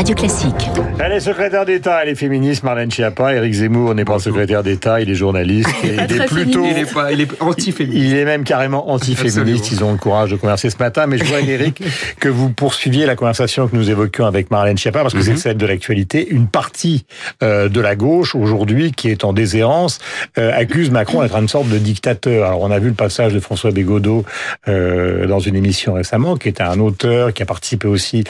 [0.00, 0.70] Radio Classique.
[0.98, 3.34] Elle est secrétaire d'État, elle est féministe, Marlène Schiappa.
[3.34, 5.68] Éric Zemmour n'est pas secrétaire d'État, il est journaliste.
[5.84, 6.64] il est plutôt.
[6.64, 8.02] Il est, pas, il est anti-féministe.
[8.02, 9.72] Il est même carrément anti-féministe.
[9.72, 11.06] Ils ont le courage de converser ce matin.
[11.06, 11.82] Mais je vois, Éric,
[12.18, 15.36] que vous poursuiviez la conversation que nous évoquions avec Marlène Schiappa, parce que c'est mhm.
[15.36, 16.26] celle de l'actualité.
[16.30, 17.04] Une partie
[17.42, 19.98] euh, de la gauche, aujourd'hui, qui est en déshérence,
[20.38, 22.46] euh, accuse Macron d'être une sorte de dictateur.
[22.46, 24.24] Alors, on a vu le passage de François Bégodeau
[24.66, 28.24] euh, dans une émission récemment, qui était un auteur, qui a participé aussi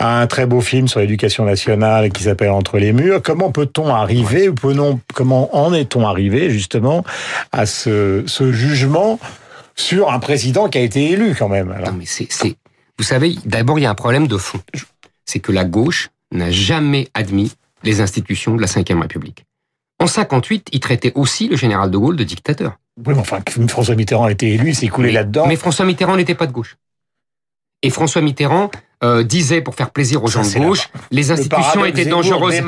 [0.00, 3.22] à un très beau film sur l'éducation nationale qui s'appelle Entre les murs.
[3.22, 4.54] Comment peut-on arriver, ou
[5.14, 7.04] comment en est-on arrivé justement
[7.52, 9.18] à ce, jugement
[9.76, 12.28] sur un président qui a été élu quand même Non, mais c'est,
[12.98, 14.60] vous savez, d'abord il y a un problème de fond.
[15.24, 17.52] C'est que la gauche n'a jamais admis
[17.82, 19.44] les institutions de la Ve République.
[20.00, 22.78] En 58, il traitait aussi le général de Gaulle de dictateur.
[22.96, 25.46] Oui, mais enfin, François Mitterrand a été élu, il s'est coulé là-dedans.
[25.46, 26.76] Mais François Mitterrand n'était pas de gauche.
[27.84, 28.70] Et François Mitterrand
[29.02, 32.62] euh, disait pour faire plaisir aux gens de gauche, les institutions étaient dangereuses.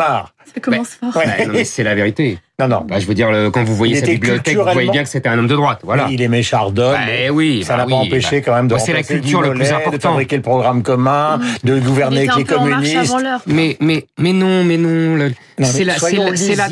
[0.54, 1.22] Ça commence fort.
[1.64, 2.38] c'est la vérité.
[2.58, 2.84] Non, non.
[2.86, 5.38] Bah, je veux dire, quand vous voyez sa bibliothèque, vous voyez bien que c'était un
[5.38, 5.80] homme de droite.
[5.84, 6.08] Voilà.
[6.10, 6.92] Il aimait Chardon.
[6.92, 9.70] Bah, oui, ça bah n'a pas empêché quand même de C'est la culture le plus
[9.70, 9.92] important.
[9.92, 13.14] De fabriquer le programme commun, de gouverner avec les communistes.
[13.46, 15.30] Mais, mais, mais non, mais non.
[15.62, 16.68] c'est la, c'est la,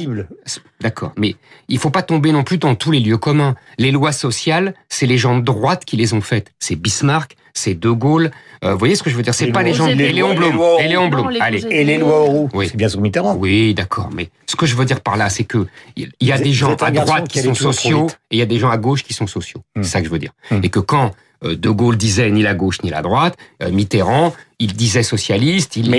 [0.80, 1.12] D'accord.
[1.16, 1.36] Mais
[1.68, 3.54] il faut pas tomber non plus dans tous les lieux communs.
[3.78, 6.52] Les lois sociales, c'est les gens de droite qui les ont faites.
[6.58, 8.30] C'est Bismarck, c'est De Gaulle.
[8.64, 9.34] Euh, vous voyez ce que je veux dire?
[9.34, 9.86] C'est pas les gens.
[9.86, 10.58] Et Léon Blum.
[10.80, 11.30] Et Léon Blum.
[11.40, 11.64] Allez.
[11.70, 12.48] Et les lois Auroux.
[12.52, 12.68] Oui.
[12.68, 13.36] C'est bien sous Mitterrand.
[13.36, 14.10] Oui, d'accord.
[14.14, 16.74] Mais ce que je veux dire par là, c'est que il y a des gens
[16.74, 19.26] à droite qui sont sociaux et il y a des gens à gauche qui sont
[19.26, 19.62] sociaux.
[19.76, 19.84] C'est hmm.
[19.84, 20.32] ça que je veux dire.
[20.50, 20.60] Hmm.
[20.62, 21.12] Et que quand
[21.44, 25.76] euh, De Gaulle disait ni la gauche ni la droite, euh, Mitterrand, il disait socialiste,
[25.76, 25.94] il,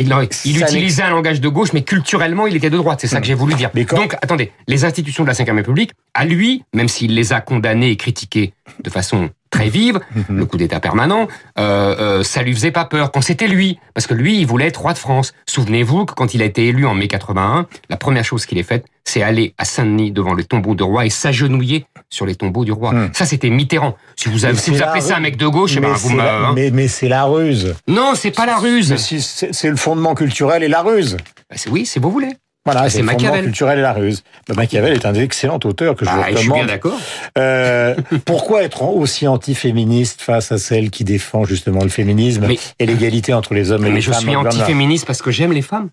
[0.45, 2.99] il, utilisait un langage de gauche, mais culturellement, il était de droite.
[3.01, 3.69] C'est ça que j'ai voulu dire.
[3.91, 7.91] Donc, attendez, les institutions de la Ve République, à lui, même s'il les a condamnées
[7.91, 8.53] et critiquées
[8.83, 13.11] de façon très vive, le coup d'État permanent, euh, euh, ça lui faisait pas peur
[13.11, 15.33] quand c'était lui, parce que lui, il voulait être roi de France.
[15.47, 18.63] Souvenez-vous que quand il a été élu en mai 81, la première chose qu'il ait
[18.63, 22.65] faite, c'est aller à Saint-Denis devant le tombeau de roi et s'agenouiller sur les tombeaux
[22.65, 22.91] du roi.
[22.91, 23.09] Hmm.
[23.13, 23.95] Ça, c'était Mitterrand.
[24.15, 26.21] Si vous, avez, si vous appelez ça un mec de gauche, eh ben, vous me,
[26.21, 26.53] hein.
[26.55, 27.75] mais, mais c'est la ruse.
[27.87, 28.95] Non, c'est pas la ruse.
[28.95, 31.17] C'est le fondement culturel et la ruse.
[31.49, 32.35] Bah, oui, si vous voulez.
[32.65, 33.43] Voilà, c'est Machiavel.
[33.43, 34.23] culturel et la ruse.
[34.47, 36.37] Bah, Machiavel est un excellent auteur que je vous recommande.
[36.37, 36.99] Je suis bien d'accord.
[37.37, 37.95] Euh,
[38.25, 42.47] pourquoi être aussi anti-féministe face à celle qui défend justement le féminisme
[42.79, 45.51] et l'égalité entre les hommes et les femmes Mais je suis anti-féministe parce que j'aime
[45.51, 45.89] les femmes.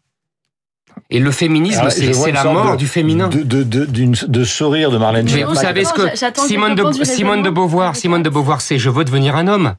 [1.11, 3.29] Et le féminisme, ah, c'est la mort du féminin.
[3.29, 3.87] De, de, de,
[4.27, 6.03] de, sourire de Marlène Mais vous savez ce que
[6.47, 9.75] Simone de, Simone de Beauvoir, Simone de Beauvoir, c'est je veux devenir un homme.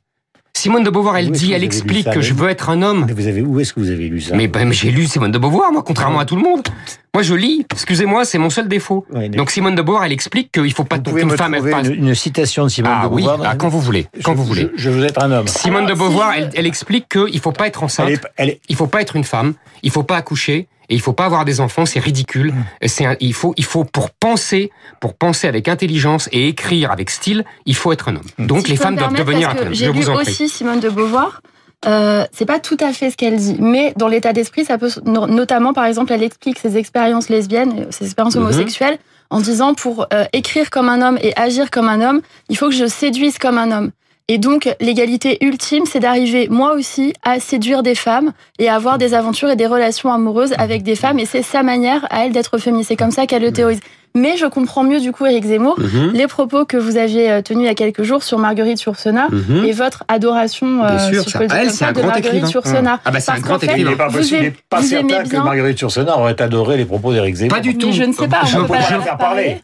[0.56, 3.06] Simone de Beauvoir, elle dit, elle explique que je veux être un homme.
[3.08, 4.36] Mais vous avez où est-ce que vous avez lu ça?
[4.36, 6.62] Mais ben, j'ai lu Simone de Beauvoir, moi, contrairement à tout le monde.
[7.14, 7.66] Moi, je lis.
[7.72, 9.06] Excusez-moi, c'est mon seul défaut.
[9.32, 12.70] Donc Simone de Beauvoir, elle explique qu'il faut pas qu'une femme une, une, citation de
[12.70, 13.40] Simone ah, de Beauvoir.
[13.40, 14.70] Oui, ah, quand vous voulez, quand vous voulez.
[14.76, 15.48] Je, veux être un homme.
[15.48, 18.20] Simone de Beauvoir, elle, elle explique qu'il faut pas être enceinte.
[18.38, 19.56] Elle est, Il faut pas être une femme.
[19.82, 22.54] Il faut pas accoucher et il faut pas avoir des enfants, c'est ridicule.
[22.54, 22.88] Mm.
[22.88, 24.72] C'est il faut il faut pour penser,
[25.02, 28.30] pour penser avec intelligence et écrire avec style, il faut être un homme.
[28.38, 28.46] Mm.
[28.46, 29.74] Donc les femmes doivent devenir un homme.
[29.74, 31.42] J'ai lu aussi Simone de Beauvoir.
[31.88, 34.90] Euh, c'est pas tout à fait ce qu'elle dit, mais dans l'état d'esprit, ça peut
[35.06, 38.40] notamment, par exemple, elle explique ses expériences lesbiennes, ses expériences mm-hmm.
[38.40, 39.00] homosexuelles,
[39.32, 42.70] en disant pour euh, écrire comme un homme et agir comme un homme, il faut
[42.70, 43.92] que je séduise comme un homme.
[44.30, 48.98] Et donc, l'égalité ultime, c'est d'arriver, moi aussi, à séduire des femmes et à avoir
[48.98, 51.20] des aventures et des relations amoureuses avec des femmes.
[51.20, 52.88] Et c'est sa manière à elle d'être féministe.
[52.88, 53.82] C'est comme ça qu'elle le théorise.
[54.16, 56.12] Mais je comprends mieux, du coup, Eric Zemmour, mhm.
[56.14, 59.30] les propos que vous aviez euh, tenus il y a quelques jours sur Marguerite Yourcenar
[59.32, 59.66] mhm.
[59.66, 63.00] et votre adoration, euh, sûr, si elle, un de Marguerite Yourcenar.
[63.04, 63.76] Ah bah c'est un grand écrivain.
[63.78, 64.10] Il n'est pas,
[64.70, 67.56] pas certain que Marguerite Yourcenar aurait adoré les propos d'Eric Zemmour.
[67.58, 67.92] Pas du tout.
[67.92, 69.62] je ne sais pas, on je, peut pas la faire parler.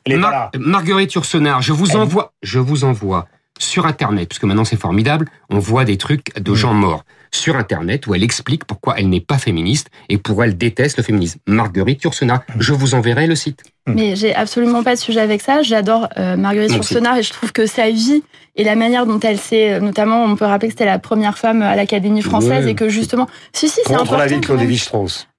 [0.58, 3.28] Marguerite Yourcenar, je vous envoie, je vous envoie
[3.59, 7.56] sur Internet, parce que maintenant c'est formidable, on voit des trucs de gens morts sur
[7.56, 11.40] Internet où elle explique pourquoi elle n'est pas féministe et pourquoi elle déteste le féminisme.
[11.46, 13.64] Marguerite Yourcenar, je vous enverrai le site.
[13.88, 15.62] Mais j'ai absolument pas de sujet avec ça.
[15.62, 18.24] J'adore euh, Marguerite Yourcenar et je trouve que sa vie
[18.56, 21.38] et la manière dont elle s'est, euh, notamment, on peut rappeler que c'était la première
[21.38, 24.18] femme à l'Académie française et que justement, si si, c'est important.
[24.18, 24.60] La vie de Claude.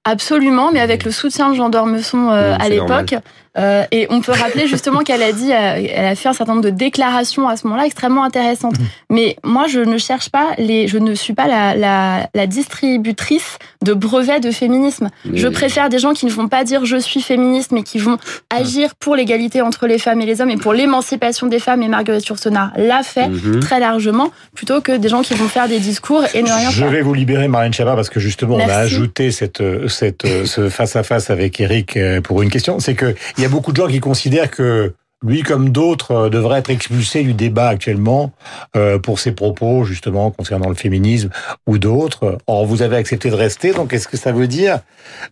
[0.03, 3.13] Absolument, mais avec le soutien de Jean d'Ormesson euh, à l'époque.
[3.57, 6.53] Euh, et on peut rappeler justement qu'elle a dit, euh, elle a fait un certain
[6.53, 8.79] nombre de déclarations à ce moment-là extrêmement intéressantes.
[8.79, 8.83] Mm.
[9.11, 13.59] Mais moi, je ne cherche pas les, je ne suis pas la, la, la distributrice
[13.83, 15.09] de brevets de féminisme.
[15.31, 18.17] Je préfère des gens qui ne vont pas dire je suis féministe, mais qui vont
[18.49, 21.81] agir pour l'égalité entre les femmes et les hommes et pour l'émancipation des femmes.
[21.83, 23.59] Et Marguerite Yourcenar l'a fait mm-hmm.
[23.59, 26.79] très largement, plutôt que des gens qui vont faire des discours et ne rien je
[26.79, 26.89] faire.
[26.89, 30.69] Je vais vous libérer, Marine Chabat, parce que justement, on a ajouté cette, cette, ce
[30.69, 32.79] face à face avec Eric pour une question.
[32.79, 34.93] C'est que il y a beaucoup de gens qui considèrent que
[35.23, 38.31] lui comme d'autres euh, devrait être expulsé du débat actuellement
[38.75, 41.29] euh, pour ses propos justement concernant le féminisme
[41.67, 42.39] ou d'autres.
[42.47, 44.79] Or, vous avez accepté de rester, donc est-ce que ça veut dire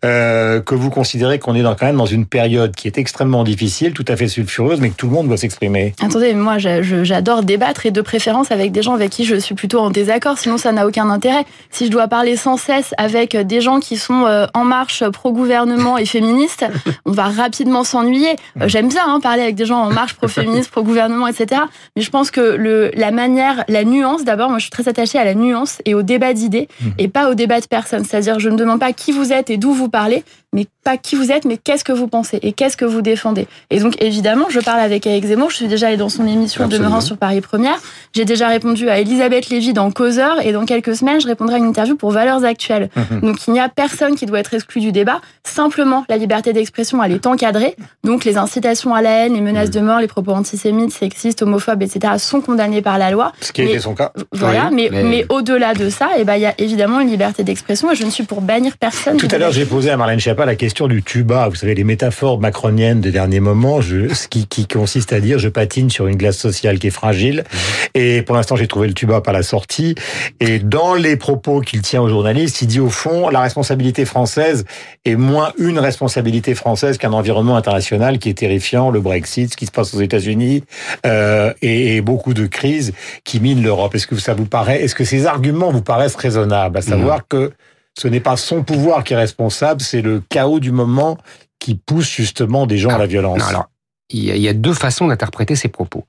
[0.06, 3.44] euh, que vous considérez qu'on est dans, quand même dans une période qui est extrêmement
[3.44, 5.96] difficile, tout à fait sulfureuse, mais que tout le monde doit s'exprimer?
[6.04, 9.80] Attendez, moi j'adore débattre et de préférence avec des gens avec qui je suis plutôt
[9.80, 11.46] en désaccord, sinon ça n'a aucun intérêt.
[11.72, 16.06] Si je dois parler sans cesse avec des gens qui sont en marche pro-gouvernement et
[16.06, 16.66] féministes,
[17.06, 18.36] on va rapidement s'ennuyer.
[18.68, 21.62] J'aime bien hein, parler avec des gens en marche pro-féministe, pro-gouvernement, etc.
[21.96, 25.18] Mais je pense que le, la manière, la nuance, d'abord, moi je suis très attachée
[25.18, 26.88] à la nuance et au débat d'idées mmh.
[26.98, 28.04] et pas au débat de personnes.
[28.04, 30.24] C'est-à-dire, je ne demande pas qui vous êtes et d'où vous parlez,
[30.54, 33.46] mais pas qui vous êtes, mais qu'est-ce que vous pensez et qu'est-ce que vous défendez.
[33.70, 35.52] Et donc, évidemment, je parle avec Eric Zemmour.
[35.52, 37.78] Je suis déjà allée dans son émission Demeurant sur Paris Première.
[38.16, 41.58] J'ai déjà répondu à Elisabeth Lévy dans Causeur et dans quelques semaines, je répondrai à
[41.60, 42.90] une interview pour Valeurs Actuelles.
[42.96, 43.20] Mmh.
[43.20, 45.22] Donc, il n'y a personne qui doit être exclu du débat.
[45.44, 47.76] Simplement, la liberté d'expression, elle est encadrée.
[48.04, 51.84] Donc, les incitations à la haine, les menaces de mort, les propos antisémites, sexistes, homophobes,
[51.84, 52.14] etc.
[52.18, 53.32] sont condamnés par la loi.
[53.42, 54.12] Ce qui été son cas.
[54.32, 55.28] Voilà, mais, mais...
[55.30, 58.10] au-delà de ça, eh ben, il y a évidemment une liberté d'expression et je ne
[58.10, 59.18] suis pour bannir personne.
[59.18, 61.50] Tout à l'heure, j'ai posé à Marlène Schiappa la question du tuba.
[61.50, 65.40] Vous savez, les métaphores macroniennes des derniers moments, je, ce qui, qui consiste à dire
[65.40, 67.44] je patine sur une glace sociale qui est fragile.
[67.44, 67.58] Mmh.
[67.96, 69.96] Et pour l'instant, j'ai trouvé le tuba par la sortie.
[70.40, 74.66] Et dans les propos qu'il tient aux journalistes, il dit au fond, la responsabilité française
[75.06, 79.66] est moins une responsabilité française qu'un environnement international qui est terrifiant, le Brexit, ce qui
[79.66, 80.64] se passe aux États-Unis,
[81.06, 82.94] euh, et, et, beaucoup de crises
[83.24, 83.94] qui minent l'Europe.
[83.96, 87.52] Est-ce que ça vous paraît, est-ce que ces arguments vous paraissent raisonnables, à savoir que
[87.98, 91.18] ce n'est pas son pouvoir qui est responsable, c'est le chaos du moment
[91.60, 93.42] qui pousse justement des gens à la violence.
[93.48, 93.70] alors,
[94.12, 96.06] il y, a, deux façons d'interpréter ces propos.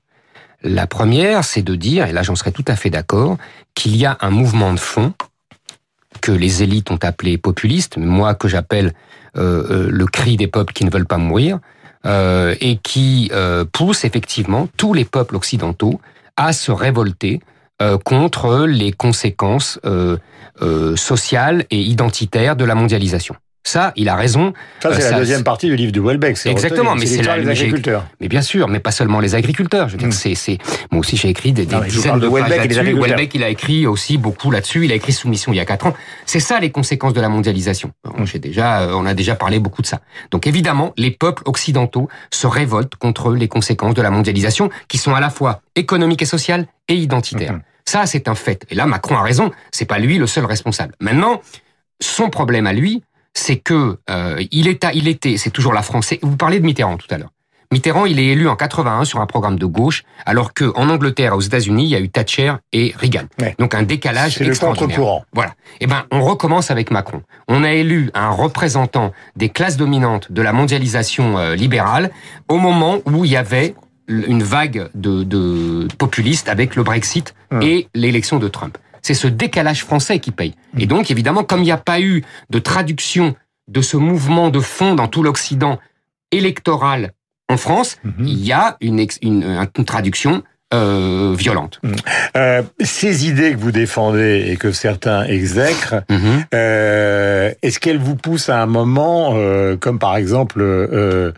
[0.63, 3.37] La première, c'est de dire, et là j'en serais tout à fait d'accord,
[3.75, 5.13] qu'il y a un mouvement de fond
[6.19, 8.93] que les élites ont appelé populiste, moi que j'appelle
[9.37, 11.59] euh, euh, le cri des peuples qui ne veulent pas mourir,
[12.07, 16.01] euh, et qui euh, pousse effectivement tous les peuples occidentaux
[16.35, 17.41] à se révolter
[17.81, 20.17] euh, contre les conséquences euh,
[20.61, 23.35] euh, sociales et identitaires de la mondialisation.
[23.63, 24.53] Ça, il a raison.
[24.81, 26.37] Ça, c'est la deuxième partie du livre de Welbeck.
[26.45, 28.05] Exactement, mais c'est la, les agriculteurs.
[28.19, 29.87] Mais bien sûr, mais pas seulement les agriculteurs.
[29.87, 30.11] Je veux dire, hmm.
[30.11, 30.59] c'est, c'est,
[30.91, 32.93] moi aussi, j'ai écrit des, des dizaines de, là-dessus.
[32.93, 34.85] Welbeck, il a écrit aussi beaucoup là-dessus.
[34.85, 35.93] Il a écrit Soumission il y a quatre ans.
[36.27, 37.91] C'est ça les conséquences de la mondialisation.
[38.25, 40.01] J'ai déjà, on a déjà parlé beaucoup de ça.
[40.29, 45.15] Donc évidemment, les peuples occidentaux se révoltent contre les conséquences de la mondialisation, qui sont
[45.15, 47.53] à la fois économiques et sociales et identitaires.
[47.53, 47.70] Hmm.
[47.85, 48.65] Ça, c'est un fait.
[48.69, 49.51] Et là, Macron a raison.
[49.71, 50.95] C'est pas lui le seul responsable.
[50.99, 51.41] Maintenant,
[51.99, 56.13] son problème à lui, c'est que euh, il, est il était, c'est toujours la France.
[56.21, 57.31] Vous parlez de Mitterrand tout à l'heure.
[57.71, 61.37] Mitterrand, il est élu en 81 sur un programme de gauche, alors que en Angleterre,
[61.37, 63.23] aux États-Unis, il y a eu Thatcher et Reagan.
[63.59, 64.99] Donc un décalage extraordinaire.
[64.99, 65.53] Le voilà.
[65.79, 67.23] Eh ben, on recommence avec Macron.
[67.47, 72.11] On a élu un représentant des classes dominantes de la mondialisation euh, libérale
[72.49, 73.73] au moment où il y avait
[74.11, 78.77] une vague de, de populistes avec le Brexit et l'élection de Trump.
[79.01, 80.53] C'est ce décalage français qui paye.
[80.77, 83.35] Et donc, évidemment, comme il n'y a pas eu de traduction
[83.67, 85.79] de ce mouvement de fond dans tout l'Occident
[86.31, 87.11] électoral
[87.49, 88.13] en France, hum.
[88.19, 90.43] il y a une, une, une traduction
[90.73, 91.79] euh, violente.
[91.83, 91.95] Hum.
[92.37, 96.03] Euh, ces idées que vous défendez et que certains exècrent,
[96.53, 101.33] euh, est-ce qu'elles vous poussent à un moment, euh, comme par exemple euh,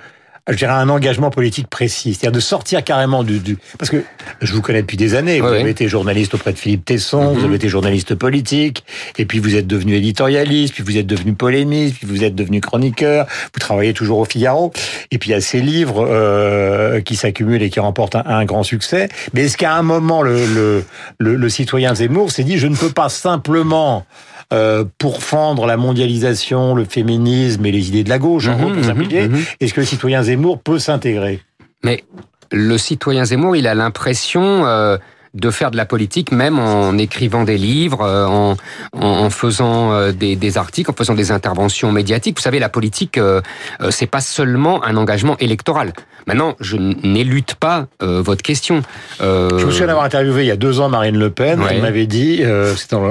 [0.50, 4.04] je dirais, un engagement politique précis, c'est-à-dire de sortir carrément du, du, Parce que
[4.42, 7.40] je vous connais depuis des années, vous avez été journaliste auprès de Philippe Tesson, vous
[7.40, 7.46] mhm.
[7.46, 8.84] avez été journaliste politique,
[9.18, 12.60] et puis vous êtes devenu éditorialiste, puis vous êtes devenu polémiste, puis vous êtes devenu
[12.60, 14.74] chroniqueur, vous travaillez toujours au Figaro,
[15.12, 18.64] et puis il y a ces livres euh, qui s'accumulent et qui remportent un, grand
[18.64, 19.08] succès.
[19.34, 20.84] Mais est-ce qu'à un moment, le, le,
[21.20, 24.06] le, le citoyen Zemmour s'est dit, je ne peux pas simplement
[24.54, 28.76] euh, pour fendre la mondialisation, le féminisme et les idées de la gauche, en mhm,
[28.76, 29.44] mhm, mhm.
[29.60, 31.42] Est-ce que le citoyen Zemmour peut s'intégrer?
[31.84, 32.04] Mais
[32.52, 34.98] le citoyen Zemmour, il a l'impression euh,
[35.34, 38.56] de faire de la politique, même en écrivant des livres, euh, en,
[38.94, 42.38] en, faisant euh, des, des, articles, en faisant des interventions médiatiques.
[42.38, 43.42] Vous savez, la politique, euh,
[43.90, 45.94] c'est pas seulement un engagement électoral.
[46.28, 48.82] Maintenant, je n'élude pas votre question.
[49.20, 49.26] Je
[49.66, 51.60] me souviens d'avoir interviewé il y a deux ans Marine Le Pen.
[51.70, 52.42] Elle m'avait dit,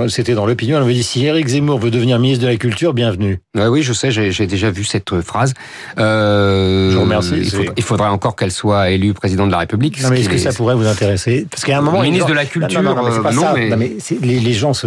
[0.09, 2.95] c'était dans l'opinion, elle m'avait dit si Éric Zemmour veut devenir ministre de la Culture,
[2.95, 3.41] bienvenue.
[3.55, 5.52] oui, je sais, j'ai déjà vu cette phrase.
[5.99, 7.35] je vous remercie.
[7.35, 10.02] Il, il faudrait encore qu'elle soit élue président de la République.
[10.02, 11.47] Non, mais est-ce que ça pourrait vous intéresser?
[11.50, 12.83] Parce qu'à un moment, ministre de la Culture.
[12.83, 14.87] Non, mais, les, gens se.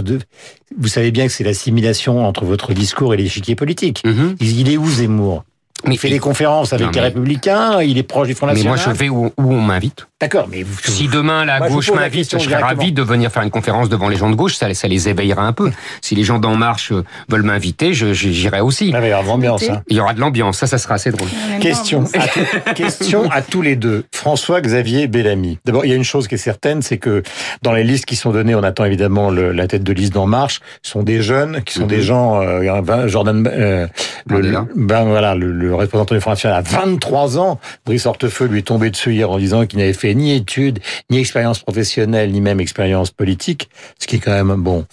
[0.77, 4.03] Vous savez bien que c'est l'assimilation entre votre discours et l'échiquier politique.
[4.05, 4.36] Mhm.
[4.39, 5.44] Il est où Zemmour?
[5.88, 8.77] Il fait des conférences avec les Républicains, il est proche du Front National.
[8.77, 10.08] Mais moi, je vais où, on m'invite.
[10.22, 13.89] D'accord, mais si demain la gauche m'invite, je serais ravi de venir faire une conférence
[13.89, 14.55] devant les gens de gauche.
[14.55, 15.72] Ça, ça les éveillera un peu.
[16.01, 18.91] si les gens d'en marche euh, veulent m'inviter, j'irai aussi.
[18.96, 19.70] Ah, il y aura de l'ambiance.
[19.70, 19.82] Hein.
[19.89, 20.58] Il y aura de l'ambiance.
[20.58, 21.27] Ça, ça sera assez drôle.
[21.60, 24.05] Question, à question à tous les deux.
[24.13, 25.60] François-Xavier Bellamy.
[25.65, 27.22] D'abord, il y a une chose qui est certaine, c'est que
[27.62, 30.27] dans les listes qui sont données, on attend évidemment le, la tête de liste d'en
[30.27, 30.62] marche.
[30.82, 31.88] Ce sont des jeunes, qui sont mhm.
[31.88, 32.41] des gens.
[32.41, 33.88] Euh, Jordan, euh,
[34.27, 37.60] le, ben voilà, le, représentant du Front National a 23 ans.
[37.86, 40.79] Brice Hortefeux lui est tombé dessus hier en disant qu'il n'avait fait ni études,
[41.10, 43.69] ni expérience professionnelle, ni même expérience politique,
[44.00, 44.86] ce qui est quand même, bon,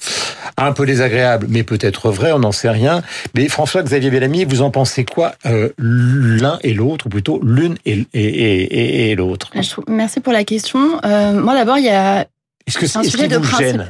[0.56, 3.02] un peu désagréable, mais peut-être vrai, on n'en sait rien.
[3.34, 8.06] Mais François-Xavier Bellamy, vous en pensez quoi euh, l'un et l'autre, ou plutôt l'une et,
[8.14, 9.50] et, et, l'autre?
[9.88, 11.00] Merci pour la question.
[11.04, 12.26] Euh, moi d'abord, il y a
[12.66, 13.82] est-ce que, un sujet de principe.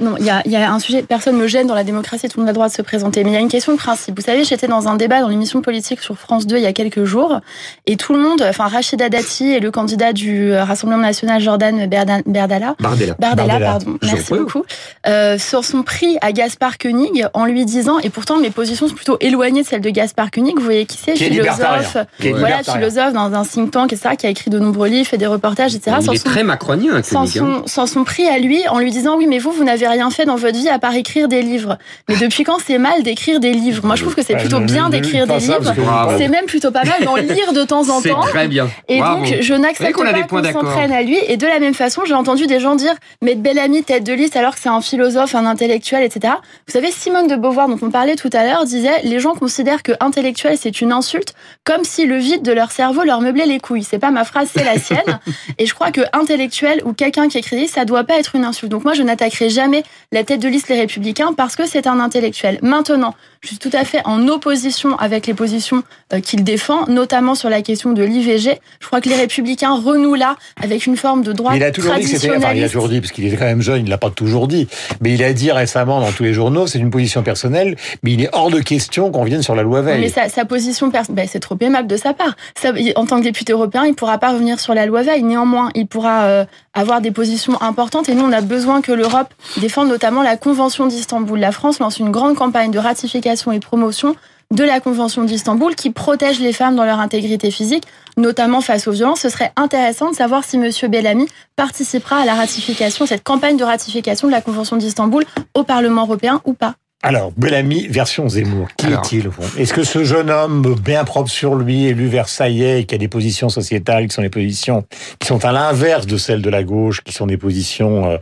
[0.00, 2.28] Non, il y a, y a, un sujet, personne ne me gêne dans la démocratie,
[2.28, 3.22] tout le monde a le droit de se présenter.
[3.22, 4.16] Mais il y a une question de principe.
[4.18, 6.72] Vous savez, j'étais dans un débat dans l'émission politique sur France 2 il y a
[6.72, 7.40] quelques jours,
[7.86, 12.22] et tout le monde, enfin Rachida Dati et le candidat du Rassemblement national Jordan Berdala,
[12.26, 14.64] Bardella, Bardella, pardon, merci beaucoup,
[15.06, 18.96] euh, sur son prix à Gaspard Koenig en lui disant, et pourtant mes positions sont
[18.96, 23.32] plutôt éloignées de celles de Gaspard Koenig, vous voyez qui c'est, philosophe, voilà, philosophe dans
[23.32, 25.98] un think tank, etc., qui a écrit de nombreux livres, fait des reportages, etc.
[26.00, 27.62] Il est très macronien, sans son, hein.
[27.66, 30.24] sans son prix à lui, en lui disant, oui, mais vous, vous n'avez rien fait
[30.24, 31.78] dans votre vie à part écrire des livres.
[32.08, 33.84] Mais depuis quand c'est mal d'écrire des livres?
[33.84, 35.74] Moi, je trouve que c'est plutôt bien d'écrire des livres.
[36.18, 38.22] C'est même plutôt pas mal d'en lire de temps en temps.
[38.22, 38.68] C'est très bien.
[38.88, 41.18] Et donc, je n'accepte pas qu'on s'entraîne à lui.
[41.28, 44.36] Et de la même façon, j'ai entendu des gens dire mais Bellamy tête de liste
[44.36, 46.34] alors que c'est un philosophe, un intellectuel, etc.
[46.66, 49.82] Vous savez, Simone de Beauvoir, dont on parlait tout à l'heure, disait les gens considèrent
[49.82, 53.60] que intellectuel c'est une insulte, comme si le vide de leur cerveau leur meublait les
[53.60, 53.84] couilles.
[53.84, 55.20] C'est pas ma phrase, c'est la sienne.
[55.58, 58.70] Et je crois que intellectuel ou quelqu'un qui écrit, ça doit pas être une insulte.
[58.70, 59.73] Donc moi, je n'attaquerai jamais
[60.12, 62.58] la tête de liste Les Républicains parce que c'est un intellectuel.
[62.62, 63.14] Maintenant,
[63.44, 65.82] je suis tout à fait en opposition avec les positions
[66.12, 68.58] euh, qu'il défend, notamment sur la question de l'IVG.
[68.80, 71.94] Je crois que les Républicains renouent là avec une forme de droit il a toujours
[71.94, 73.90] dit que c'était, enfin, il a toujours dit, parce qu'il est quand même jeune, il
[73.90, 74.66] l'a pas toujours dit,
[75.02, 78.22] mais il a dit récemment dans tous les journaux, c'est une position personnelle, mais il
[78.22, 80.00] est hors de question qu'on vienne sur la loi Veil.
[80.00, 82.36] Mais sa, sa position personnelle, ben, c'est trop aimable de sa part.
[82.58, 85.22] Ça, en tant que député européen, il pourra pas revenir sur la loi Veil.
[85.22, 89.34] Néanmoins, il pourra euh, avoir des positions importantes et nous, on a besoin que l'Europe
[89.58, 91.38] défende notamment la Convention d'Istanbul.
[91.38, 94.16] La France lance une grande campagne de ratification et promotion
[94.50, 97.84] de la Convention d'Istanbul qui protège les femmes dans leur intégrité physique,
[98.16, 99.20] notamment face aux violences.
[99.20, 100.70] Ce serait intéressant de savoir si M.
[100.88, 101.26] Bellamy
[101.56, 105.24] participera à la ratification, cette campagne de ratification de la Convention d'Istanbul
[105.54, 106.74] au Parlement européen ou pas.
[107.02, 111.84] Alors, Bellamy, version Zemmour, qui est-il Est-ce que ce jeune homme bien propre sur lui,
[111.84, 114.86] élu versaillais, qui a des positions sociétales, qui sont des positions
[115.18, 118.16] qui sont à l'inverse de celles de la gauche, qui sont des positions euh,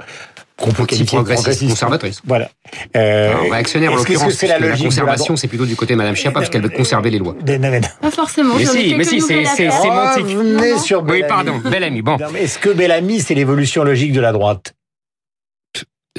[0.63, 2.23] qu'on peut qualifier progressiste, conservatrice.
[2.25, 2.51] Voilà.
[2.97, 6.51] Euh, réactionnaire, en l'occurrence, la, la, conservation, c'est plutôt du côté de Madame Schiappa, parce
[6.51, 7.37] qu'elle veut conserver les lois.
[8.01, 8.55] Pas forcément.
[8.57, 10.37] Mais si, mais si, c'est sémantique.
[10.39, 12.03] Oh, sur oui, pardon, Bellamy.
[12.03, 12.17] Bon.
[12.39, 14.75] Est-ce que Bellamy, c'est l'évolution logique de la droite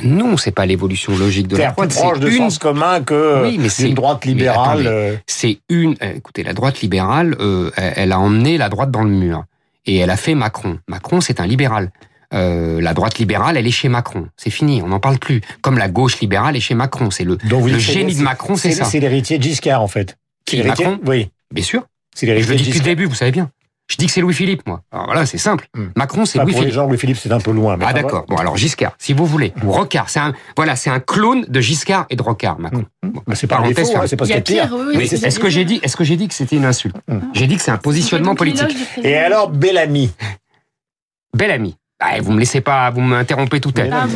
[0.01, 1.91] non, c'est pas l'évolution logique de la droite.
[1.91, 2.37] C'est proche de une...
[2.37, 4.87] sens commun que oui, mais c'est une droite libérale.
[4.87, 5.15] Euh.
[5.27, 5.95] C'est une.
[6.01, 9.45] Euh, écoutez, la droite libérale, euh, elle a emmené la droite dans le mur
[9.85, 10.79] et elle a fait Macron.
[10.87, 11.91] Macron, c'est un libéral.
[12.33, 14.27] Euh, la droite libérale, elle est chez Macron.
[14.37, 15.41] C'est fini, on n'en parle plus.
[15.61, 17.11] Comme la gauche libérale est chez Macron.
[17.11, 18.85] C'est le, le génie de Macron, c'est ça.
[18.85, 20.17] C'est l'héritier de Giscard, en fait.
[20.45, 21.29] Qui est Macron Oui.
[21.53, 21.83] Bien sûr.
[22.15, 23.49] C'est l'héritier Je le dis depuis le début, vous savez bien.
[23.89, 24.81] Je dis que c'est Louis-Philippe, moi.
[24.91, 25.67] Alors voilà, c'est simple.
[25.75, 25.87] Hmm.
[25.95, 26.57] Macron, c'est Louis-Philippe.
[26.57, 27.77] Pour les gens, Louis-Philippe, c'est un peu loin.
[27.81, 28.25] ah d'accord.
[28.27, 29.53] Bon, alors Giscard, si vous voulez.
[29.63, 30.09] Ou Rocard.
[30.09, 32.85] C'est un, voilà, c'est un clone de Giscard et de Rocard, Macron.
[33.03, 34.73] Bon, c'est pas un défaut, hein, c'est pas ce pire.
[34.95, 37.19] Mais est-ce que j'ai dit, est-ce que j'ai dit que c'était une insulte hmm.
[37.33, 38.75] J'ai dit que c'est un positionnement politique.
[39.03, 40.11] Et alors, Bellamy?
[41.35, 41.75] Bellamy.
[42.05, 44.07] Ah, vous me laissez pas, vous m'interrompez tout à l'heure.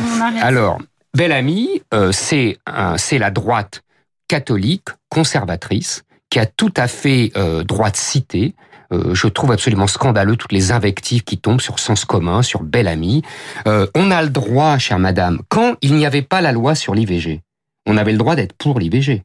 [0.42, 0.78] Alors,
[1.16, 2.58] Bellamy, euh, c'est
[2.96, 3.82] c'est la droite
[4.28, 8.54] catholique conservatrice qui a tout à fait euh, droit de citer.
[8.92, 13.22] Euh, je trouve absolument scandaleux toutes les invectives qui tombent sur Sens commun, sur Bellamy.
[13.66, 16.94] Euh, on a le droit, chère madame, quand il n'y avait pas la loi sur
[16.94, 17.40] l'IVG,
[17.86, 19.24] on avait le droit d'être pour l'IVG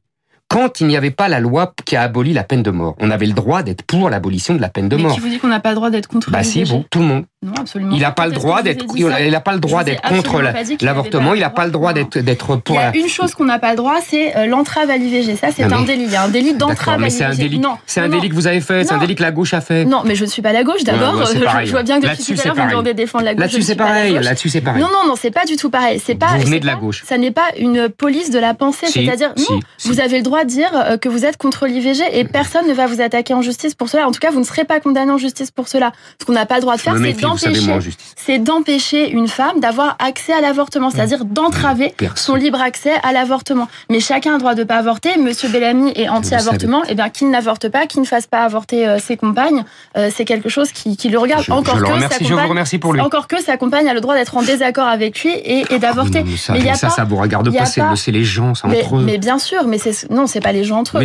[0.50, 2.96] quand il n'y avait pas la loi qui a aboli la peine de mort.
[3.00, 5.15] On avait le droit d'être pour l'abolition de la peine de mort.
[5.15, 7.05] Qui vous dit qu'on n'a pas le droit d'être contre Bah si, bon, tout le
[7.05, 7.25] monde.
[7.43, 7.93] Non, absolument.
[7.93, 10.41] Il n'a pas le droit d'être, il n'a pas le droit d'être contre
[10.81, 11.33] l'avortement.
[11.33, 12.75] Il n'a pas le droit d'être d'être pour.
[12.75, 15.35] Il y a une chose qu'on n'a pas le droit, c'est euh, l'entrave à l'IVG.
[15.35, 16.05] Ça, c'est un délit.
[16.05, 17.17] Il y a un délit d'entrave à l'IVG.
[17.17, 17.62] C'est un délit.
[17.85, 18.83] C'est un délit que vous avez fait.
[18.85, 19.85] C'est un délit que la gauche a fait.
[19.85, 20.83] Non, mais je ne suis pas la gauche.
[20.83, 23.41] D'abord, je vois bien que depuis tout à l'heure, vous demandez défendre la gauche.
[23.41, 24.13] Là-dessus, c'est pareil.
[24.13, 24.81] Là-dessus, c'est pareil.
[24.81, 26.01] Non, non, non, c'est pas du tout pareil.
[26.03, 26.38] C'est pas.
[26.38, 27.03] Vous venez de la gauche.
[27.05, 28.88] Ça n'est pas une police de la pensée.
[28.88, 32.23] C'est-à-dire, non, vous avez le droit de dire euh, que vous êtes contre l'IVG et
[32.23, 34.07] personne ne va vous attaquer en justice pour cela.
[34.07, 35.91] En tout cas, vous ne serez pas condamné en justice pour cela.
[36.19, 40.34] Ce qu'on n'a pas le droit de faire, c'est c'est d'empêcher une femme d'avoir accès
[40.34, 43.68] à l'avortement, c'est-à-dire d'entraver son libre accès à l'avortement.
[43.90, 45.18] Mais chacun a le droit de pas avorter.
[45.18, 46.84] Monsieur Bellamy est anti-avortement.
[46.88, 49.63] Eh bien, qu'il n'avorte pas, qu'il ne fasse pas avorter euh, ses compagnes,
[49.98, 51.46] euh, c'est quelque chose qui, le regarde.
[51.50, 53.02] encore que remercie, je vous remercie pour lui.
[53.02, 56.24] Encore que sa compagne a le droit d'être en désaccord avec lui et, et d'avorter.
[56.24, 57.66] mais, ça, mais ça, ça vous regarde pas.
[57.66, 59.04] C'est les gens, c'est entre eux.
[59.04, 61.04] Mais bien sûr, mais c'est non, c'est pas les gens entre eux.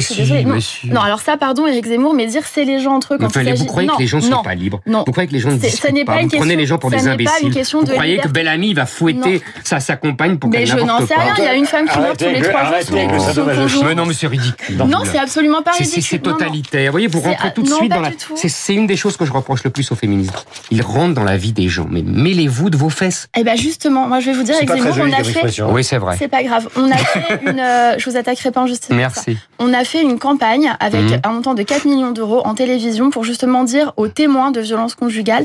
[0.85, 1.01] non.
[1.01, 3.19] alors ça, pardon, Éric Zemmour, mais dire c'est les gens entre eux.
[3.19, 5.51] Quand vous croyez que les gens ne sont pas libres Vous croyez que les gens
[5.51, 7.53] ne discutent pas, Vous prenez les gens pour des imbéciles.
[7.73, 11.15] Vous croyez que Bellamy va fouetter sa compagne pour qu'elle pas Mais je n'en sais
[11.15, 11.35] rien.
[11.39, 13.85] Il y a une femme qui meurt tous les trois jours.
[13.85, 14.77] Mais non, mais c'est ridicule.
[14.77, 16.03] Non, c'est absolument pas ridicule.
[16.03, 16.87] C'est totalitaire.
[16.87, 18.11] Vous voyez, vous rentrez tout de suite dans la.
[18.35, 20.47] C'est une des choses que je reproche le plus aux féministes.
[20.71, 21.87] Ils rentrent dans la vie des gens.
[21.91, 23.29] Mais mêlez-vous de vos fesses.
[23.37, 25.63] Eh ben justement, moi je vais vous dire, Zemmour, on a fait.
[25.63, 26.17] Oui, c'est vrai.
[26.19, 26.69] C'est pas grave.
[26.77, 27.61] On a fait une.
[27.61, 28.91] Euh, je vous attaquerai pas en justice.
[28.91, 29.37] Merci.
[29.59, 31.21] On a fait une campagne avec mhm.
[31.25, 34.95] un montant de 4 millions d'euros en télévision pour justement dire aux témoins de violences
[34.95, 35.45] conjugales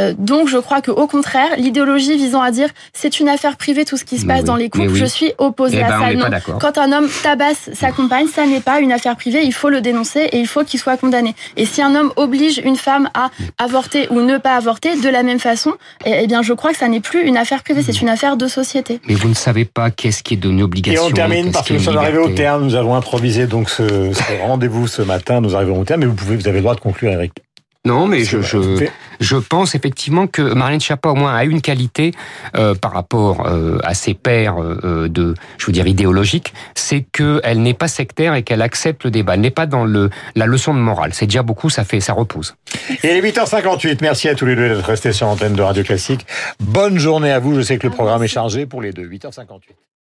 [0.00, 3.84] Euh, donc je crois que au contraire, l'idéologie visant à dire c'est une affaire privée
[3.84, 6.30] tout ce qui se passe dans les couples, je suis opposée eh à ben, ça.
[6.30, 6.58] Non.
[6.58, 9.80] Quand un homme tabasse sa compagne, ça n'est pas une affaire privée, il faut le
[9.80, 11.34] dénoncer et il faut qu'il soit condamné.
[11.56, 15.22] Et si un homme oblige une femme à avorter ou ne pas avorter de la
[15.22, 15.72] même façon,
[16.04, 18.36] eh, eh bien je crois que ça n'est plus une affaire privée, c'est une affaire
[18.36, 19.00] de société.
[19.08, 21.02] Mais vous ne savez pas qu'est-ce qui est devenu obligation.
[21.02, 24.12] Et on termine parce que nous sommes arrivés au terme, nous avons improvisé donc ce,
[24.12, 26.74] ce rendez-vous ce matin, nous arrivons au terme, mais vous pouvez, vous avez le droit
[26.74, 27.32] de conclure, Eric.
[27.84, 28.86] Non, mais je, je,
[29.18, 32.12] je, pense effectivement que Marlène Schiappa au moins a une qualité
[32.54, 37.60] euh, par rapport euh, à ses pairs euh, de, je veux dire idéologiques, c'est qu'elle
[37.60, 39.34] n'est pas sectaire et qu'elle accepte le débat.
[39.34, 41.12] Elle n'est pas dans le la leçon de morale.
[41.12, 42.54] C'est déjà beaucoup, ça fait, ça repose.
[43.02, 43.98] Et il est 8h58.
[44.00, 46.24] Merci à tous les deux d'être restés sur l'antenne de Radio Classique.
[46.60, 47.56] Bonne journée à vous.
[47.56, 49.08] Je sais que le programme est chargé pour les deux.
[49.08, 49.58] 8h58.